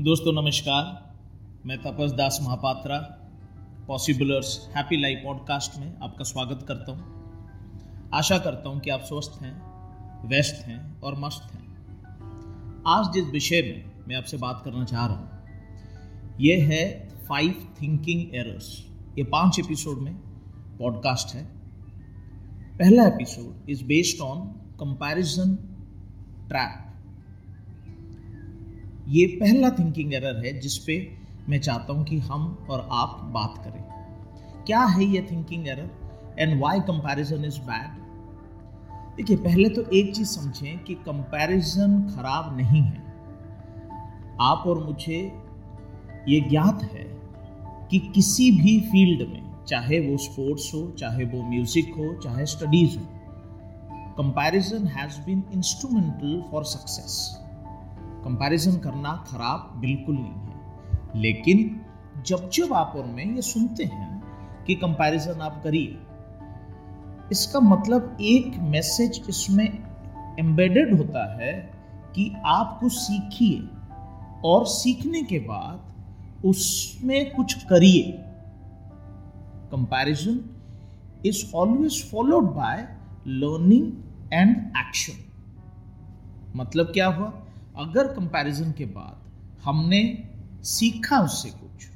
[0.00, 1.14] दोस्तों, नमस्कार।
[1.66, 2.98] मैं Tapas Das Mahapatra,
[3.88, 9.42] possiblers happy life podcast में आपका स्वागत करता हूँ। आशा करता हूँ कि आप स्वस्थ
[9.42, 9.62] हैं,
[10.28, 11.64] व्यस्त हैं और मस्त हैं।
[12.86, 15.30] आज जिस विषय में मैं आपसे बात करना चाह रहा हूँ
[16.40, 18.86] ये है फाइव थिंकिंग एरर्स
[19.18, 20.14] ये पाँच एपिसोड में
[20.78, 21.44] पॉडकास्ट है।
[22.78, 24.46] पहला episode is based on
[24.80, 25.56] comparison
[26.48, 26.85] trap
[29.08, 30.94] ये पहला थिंकिंग एरर है जिस पे
[31.48, 33.82] मैं चाहता हूँ कि हम और आप बात करें।
[34.66, 35.90] क्या है ये thinking error
[36.38, 38.04] and why comparison is bad
[39.16, 43.04] देखिए, पहले तो एक चीज़ समझें कि कंपैरिजन खराब नहीं है।
[44.40, 45.20] आप और मुझे
[46.28, 47.04] ये ज्ञात है
[47.90, 52.98] कि किसी भी फ़ील्ड में, चाहे वो स्पोर्ट्स हो, चाहे वो म्यूज़िक हो, चाहे स्टडीज़
[52.98, 53.06] हो
[54.18, 57.18] comparison has been instrumental for success
[58.26, 61.80] comparison करना खराब बिल्कुल नहीं है। लेकिन
[62.26, 64.22] जब जब आप और मैं ये सुनते हैं
[64.64, 65.98] कि कंपैरिजन आप करिए,
[67.32, 69.68] इसका मतलब एक मैसेज इसमें
[70.38, 71.52] एम्बेडेड होता है
[72.14, 73.68] कि आप कुछ सीखिए
[74.44, 78.02] और सीखने के बाद उसमें कुछ करिए।
[79.72, 80.40] Comparison
[81.26, 82.88] is always followed by
[83.26, 83.92] learning
[84.32, 85.24] and action
[86.56, 87.32] मतलब क्या हुआ?
[87.78, 90.02] अगर कंपैरिजन के बाद हमने
[90.64, 91.88] सीखा उससे कुछ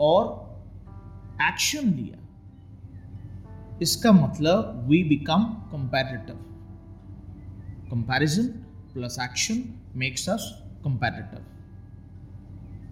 [0.00, 0.24] और
[1.42, 2.18] एक्शन लिया,
[3.82, 6.36] इसका मतलब we become comparative
[7.90, 8.46] comparison
[8.92, 9.62] plus action
[9.96, 10.50] makes us
[10.84, 11.44] comparative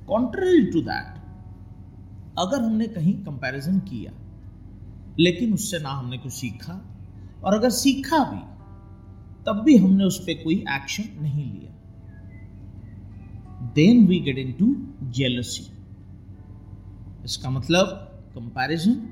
[0.08, 1.18] contrary to that
[2.38, 4.12] अगर हमने कहीं कंपैरिजन किया,
[5.18, 6.72] लेकिन उससे ना हमने कुछ सीखा,
[7.44, 8.40] और अगर सीखा भी,
[9.44, 11.72] तब भी हमने उस पर कोई एक्शन नहीं लिया।
[13.62, 14.74] Then we get into
[15.10, 15.72] jealousy
[17.24, 17.86] इसका मतलब
[18.34, 19.08] comparison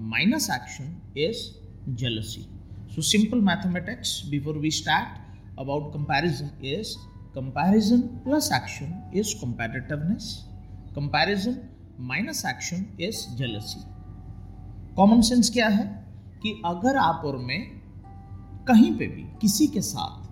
[0.00, 1.38] minus action is
[1.94, 2.46] jealousy
[2.94, 5.08] so simple mathematics before we start
[5.58, 6.96] about comparison is
[7.34, 10.46] comparison plus action is competitiveness
[10.94, 11.56] comparison
[12.00, 13.80] minus action is jealousy
[14.94, 16.02] common sense क्या है?
[16.42, 17.82] कि अगर आप और में
[18.68, 20.28] कहीं पे भी, किसी के साथ,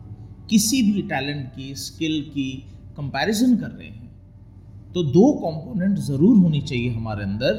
[0.48, 4.08] किसी भी टैलेंट की स्किल की कंपैरिजन कर रहे हैं
[4.92, 7.52] तो दो कंपोनेंट ज़रूर होनी चाहिए हमारे अंदर,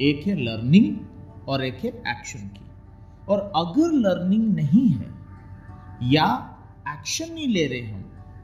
[0.00, 2.64] एक है लर्निंग और एक है एक्शन की।
[3.28, 5.14] और अगर लर्निंग नहीं है
[6.12, 6.26] या
[6.88, 8.02] एक्शन नहीं ले रहे हम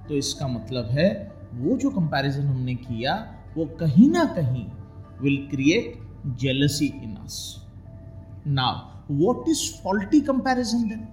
[0.09, 1.09] तो इसका मतलब है
[1.55, 3.15] वो जो कंपैरिजन हमने किया,
[3.57, 4.65] वो कहीं ना कहीं
[5.23, 5.99] will create
[6.41, 7.39] jealousy in us
[8.49, 11.09] now what is faulty comparison then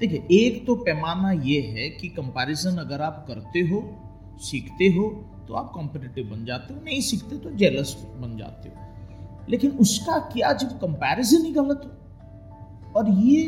[0.00, 3.80] देखिए, एक तो पैमाना ये है कि कंपैरिजन अगर आप करते हो
[4.38, 5.08] सीखते हो
[5.48, 8.74] तो आप कॉम्पिटेटिव बन जाते हो। नहीं सीखते तो जेलस बन जाते हो।
[9.48, 12.92] लेकिन उसका क्या जब कंपैरिजन ही गलत हो?
[12.96, 13.42] और ये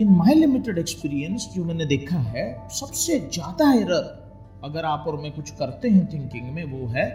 [0.00, 5.32] इन माय लिमिटेड एक्सपीरियंस जो मैंने देखा है, सबसे ज़्यादा एरर अगर आप और मैं
[5.32, 7.06] कुछ करते हैं थिंकिंग में, वो है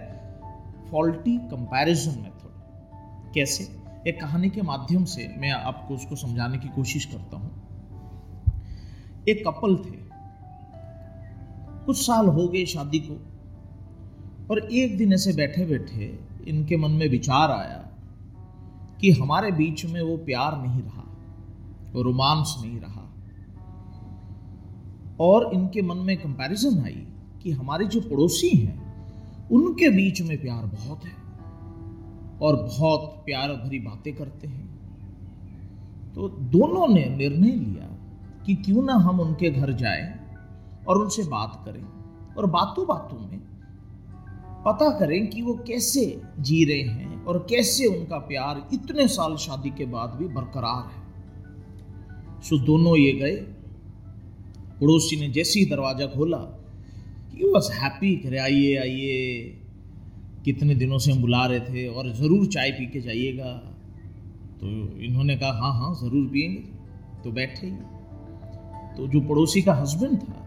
[0.92, 3.64] फॉल्टी कंपैरिजन मेथड कैसे?
[4.08, 7.52] एक कहानी के माध्यम से मैं आपको उसको समझाने की कोशिश करता हूँ।
[9.30, 10.01] एक कपल थे।
[11.86, 13.20] कुछ साल हो गए शादी को।
[14.52, 17.88] और एक दिन ऐसे बैठे बैठे इनके मन में विचार आया
[19.02, 21.04] कि हमारे बीच में वो प्यार नहीं रहा,
[21.94, 23.14] वो रोमांस नहीं रहा।
[25.20, 27.08] और इनके मन में कंपैरिजन आई
[27.44, 28.92] कि हमारे जो पड़ोसी हैं,
[29.50, 31.22] उनके बीच में प्यार बहुत है
[32.42, 34.82] और बहुत प्यार भरी बातें करते हैं।
[36.16, 37.98] तो दोनों ने निर्णय लिया
[38.46, 40.21] कि क्यों ना हम उनके घर जाएँ
[40.88, 41.84] और उनसे बात करें
[42.36, 43.40] और बातों बातों में
[44.66, 46.06] पता करें कि वो कैसे
[46.40, 52.42] जी रहे हैं और कैसे उनका प्यार इतने साल शादी के बाद भी बरकरार है।
[52.42, 53.36] सो दोनों ये गए।
[54.82, 56.38] पड़ोसी ने जैसे ही दरवाज़ा खोला
[57.32, 59.18] ही वॉज़ हैप्पी करे आइए आइए।
[60.46, 63.52] कितने दिनों से हम बुला रहे थे और ज़रूर चाय पी के जाइएगा।
[64.60, 64.68] तो
[65.00, 66.62] इन्होंने कहा हाँ हाँ ज़रूर पियेंगे
[67.24, 67.70] तो बैठे
[68.98, 70.41] तो जो पड़ोसी का हस्बैंड था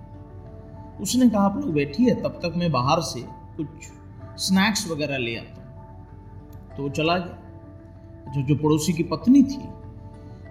[1.00, 3.20] उसने कहा, आप लोग बैठिए, तब तक मैं बाहर से
[3.56, 3.68] कुछ
[4.36, 5.60] स्नैक्स वगैरह ले आता
[6.76, 9.62] तो चला गया। जो जो पड़ोसी की पत्नी थी,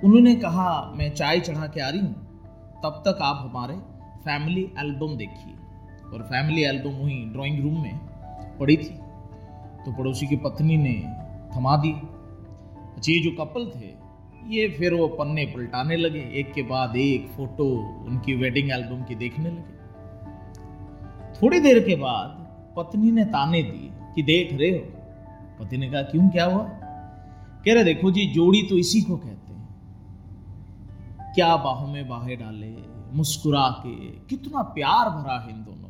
[0.03, 2.13] उन्होंने कहा, मैं चाय चढ़ा के आ रही हूँ।
[2.83, 3.75] तब तक आप हमारे
[4.19, 5.55] फैमिली एल्बम देखिए।
[6.13, 7.97] और फैमिली एल्बम वहीं ड्राइंग रूम में
[8.59, 8.97] पड़ी थी।
[9.85, 10.93] तो पड़ोसी की पत्नी ने
[11.55, 13.93] थमा दी। अच्छा ये जो कपल थे,
[14.55, 17.65] ये फिर वो पन्ने पलटाने लगे। एक के बाद एक फ़ोटो
[18.07, 19.82] उनकी वेडिंग एल्बम की देखने लगे।
[21.41, 22.43] थोड़ी देर के बाद
[22.77, 25.03] पत्नी ने ताने दिए कि देख रहे हो।
[25.59, 26.63] पति ने कहा, क्यों, क्या हुआ?
[27.65, 29.67] कह रहे, देखो जी, जोड़ी तो इसी को कहते हैं।
[31.35, 32.75] क्या बाहों में बाहें डाले,
[33.13, 35.83] मुस्कुरा के, कितना प्यार भरा है इन दोनों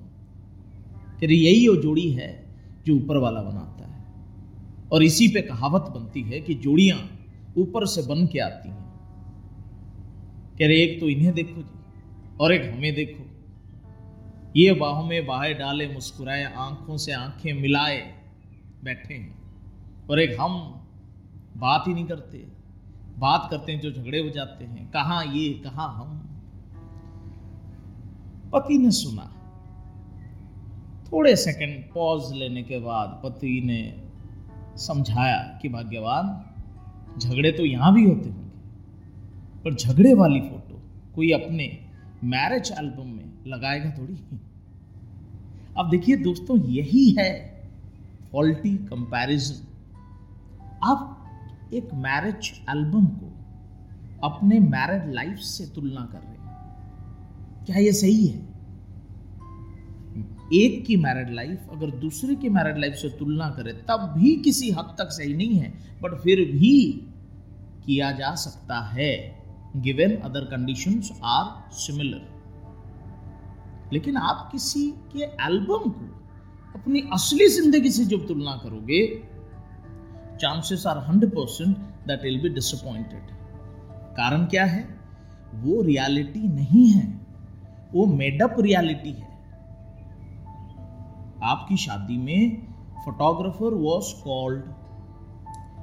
[1.21, 2.55] कह रहे, यही वो जोड़ी है
[2.85, 4.03] जो ऊपर वाला बनाता है।
[4.91, 7.19] और इसी पे कहावत बनती है कि जोड़ियाँ
[7.57, 8.83] ऊपर से बन के आती हैं।
[10.59, 11.79] कह रहे, एक तो इन्हें देखो जी,
[12.39, 13.32] और एक हमें देखो।
[14.55, 18.15] ये बाहों में बाहें डाले, मुस्कुराए, आँखों से आँखें मिलाए,
[18.83, 19.39] बैठे हैं।
[20.09, 20.79] और एक हम
[21.57, 22.37] बात ही नहीं करते।
[23.17, 26.29] बात करते हैं जो झगड़े हो जाते हैं। कहा ये, कहा हम?
[28.53, 29.29] पति ने सुना।
[31.11, 34.03] थोड़े सेकंड पॉज लेने के बाद पति ने
[34.77, 36.49] समझाया कि भाग्यवान,
[37.19, 38.49] झगड़े तो यहाँ भी होते होंगे,
[39.63, 40.81] पर झगड़े वाली फ़ोटो
[41.15, 41.92] कोई अपने
[42.23, 44.13] मैरिज एल्बम में लगाएगा थोड़ी
[45.77, 47.31] अब देखिए दोस्तों, यही है
[48.31, 49.67] फॉल्टी कंपैरिजन
[50.83, 53.31] आप एक मैरिज एल्बम को
[54.23, 58.39] अपने मैरिड लाइफ से तुलना कर रहे हैं। क्या यह सही है?
[60.53, 64.71] एक की मैरिड लाइफ अगर दूसरे की मैरिड लाइफ से तुलना करें, तब भी किसी
[64.71, 66.91] हद तक सही नहीं है बट फिर भी
[67.85, 69.42] किया जा सकता है।
[69.75, 72.33] Given other conditions are similar
[73.93, 76.29] लेकिन आप किसी के एल्बम को
[76.79, 79.07] अपनी असली ज़िंदगी से जब तुलना करोगे
[80.41, 83.23] chances are hundred percent that will be disappointed
[84.17, 84.99] कारण क्या है?
[85.53, 87.21] वो रियलिटी नहीं है.
[87.93, 89.33] वो मेडअप रियलिटी है.
[91.43, 92.67] आपकी शादी में
[93.05, 94.63] photographer was called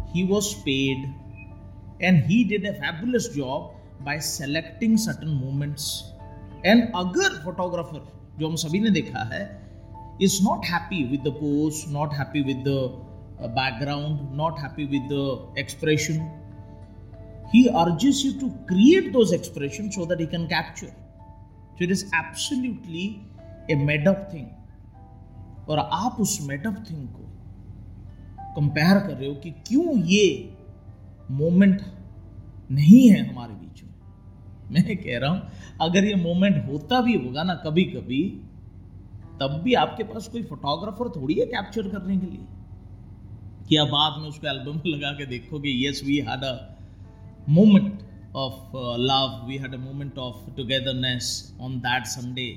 [0.09, 1.15] he was paid
[2.03, 5.87] and he did a fabulous job by selecting certain moments
[6.67, 8.07] and अगर फोटोग्राफर
[8.39, 9.43] जो हम सभी ने देखा है
[10.23, 12.77] is not happy with the pose not happy with the
[13.57, 16.29] background not happy with the expression
[17.53, 20.93] he urges you to create those expressions so that he can capture.
[21.77, 23.21] So it is absolutely
[23.69, 24.49] a made up thing.
[25.69, 27.25] और आप उस made up thing को
[28.55, 30.25] compare कर रहे हो कि क्यों ये
[31.31, 31.83] मोमेंट
[32.71, 33.90] नहीं है हमारे बीच में
[34.75, 35.41] मैं कह रहा हूँ,
[35.81, 38.23] अगर ये मोमेंट होता भी होगा ना कभी कभी
[39.41, 42.45] तब भी आपके पास कोई फोटोग्राफर थोड़ी है कैप्चर करने के लिए?
[43.69, 46.53] कि आप बाद में उसको एल्बम में लगा के देखोगे yes we had a
[47.49, 47.99] moment
[48.37, 52.49] of love we had a moment of togetherness on that Sunday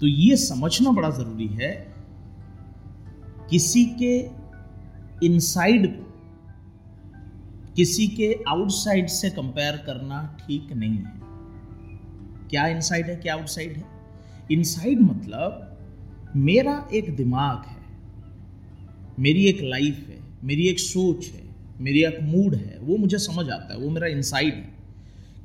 [0.00, 1.70] तो ये समझना बड़ा ज़रूरी है,
[3.50, 4.14] किसी के
[5.26, 6.09] इनसाइड को
[7.76, 11.12] किसी के आउटसाइड से कंपेयर करना ठीक नहीं है।
[12.50, 13.84] क्या इनसाइड है, क्या आउटसाइड है?
[14.52, 15.66] इनसाइड मतलब
[16.36, 17.82] मेरा एक दिमाग है,
[19.18, 21.42] मेरी एक लाइफ है, मेरी एक सोच है,
[21.80, 24.74] मेरी एक मूड है, वो मुझे समझ आता है, वो मेरा इनसाइड है।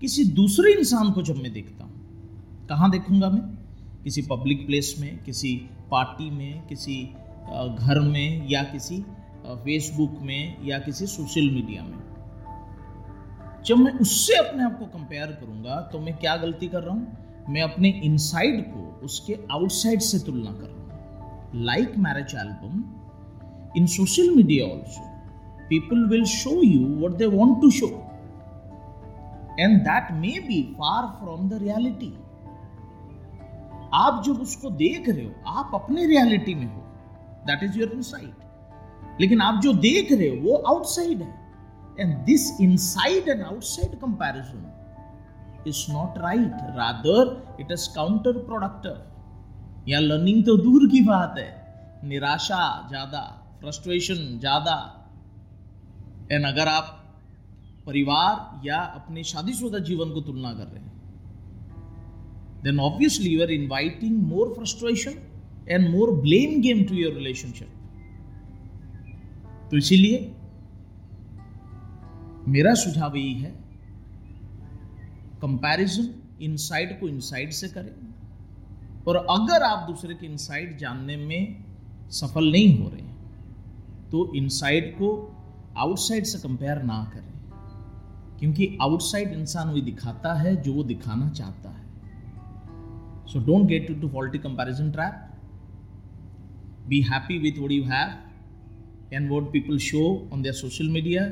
[0.01, 3.41] किसी दूसरे इंसान को जब मैं देखता हूँ, कहाँ देखूँगा मैं?
[4.03, 5.55] किसी पब्लिक प्लेस में, किसी
[5.91, 7.03] पार्टी में, किसी
[7.77, 8.97] घर में या किसी
[9.45, 12.14] फेसबुक में या किसी सोशल मीडिया में।
[13.67, 17.45] जब मैं उससे अपने आप को कंपेयर करूँगा तो मैं क्या गलती कर रहा हूँ?
[17.49, 22.83] मैं अपने इनसाइड को उसके आउटसाइड से तुलना कर रहा हूँ। Like marriage album
[23.77, 25.05] in social media also
[25.69, 27.87] people will show you what they want to show
[29.59, 32.13] and that may be far from the reality
[33.93, 36.81] आप जब उसको देख रहे हो, आप अपने रियलिटी में हो।
[37.47, 41.44] दैट इज़ योर इनसाइड लेकिन आप जो देख रहे हो, वो आउटसाइड है।
[41.97, 44.65] And this inside and outside comparison
[45.65, 46.51] is not right.
[46.75, 49.01] Rather, it is counterproductive.
[49.87, 51.49] या लर्निंग तो दूर की बात है
[52.09, 53.19] निराशा ज़्यादा
[53.61, 54.77] फ्रस्ट्रेशन ज़्यादा
[56.31, 56.87] एंड अगर आप
[57.85, 60.93] परिवार या अपने शादीशुदा जीवन को तुलना कर रहे हैं
[62.63, 65.21] then obviously you are inviting more frustration
[65.69, 67.69] and more blame game to your relationship
[69.71, 70.17] तो इसीलिए
[72.47, 73.51] मेरा सुझाव यही है
[75.41, 77.93] कंपैरिजन इनसाइड को इनसाइड से करें।
[79.07, 81.63] और अगर आप दूसरे के इनसाइड जानने में
[82.11, 83.03] सफल नहीं हो रहे
[84.11, 85.09] तो इनसाइड को
[85.77, 87.33] आउटसाइड से कंपेयर ना करें।
[88.39, 91.83] क्योंकि आउटसाइड इंसान वही दिखाता है, जो वो दिखाना चाहता है।
[93.27, 95.31] So don't get to to faulty comparison trap
[96.87, 98.09] be happy with what you have
[99.13, 101.23] and what people show on their social media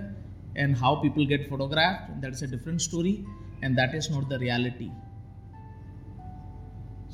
[0.56, 3.16] and how people get photographed that's a different story,
[3.64, 4.90] and that is not the reality.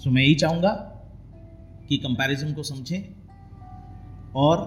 [0.02, 0.72] So, मैं यही चाहूँगा
[1.90, 3.02] कि comparison को समझें,
[4.36, 4.58] और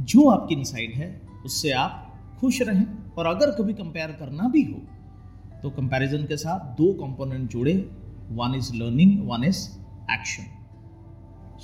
[0.00, 1.08] जो आपकी inside है,
[1.44, 2.00] उससे आप
[2.40, 4.80] खुश रहें, और अगर कभी कंपेयर करना भी हो
[5.62, 7.74] तो कंपैरिजन के साथ दो कंपोनेंट जोड़े
[8.30, 9.60] one is learning one is
[10.12, 10.46] action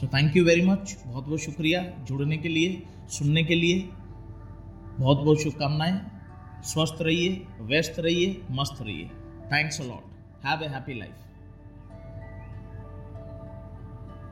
[0.00, 3.88] so thank you very much बहुत बहुत शुक्रिया जुड़ने के लिए, सुनने के लिए
[5.00, 6.00] बहुत बहुत शुभकामनाएँ।
[6.64, 9.06] स्वस्थ रहिए, व्यस्त रहिए, मस्त रहिए।
[9.52, 11.29] Thanks a lot have a happy life